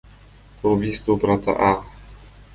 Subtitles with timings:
[0.61, 1.83] по убийству брата А.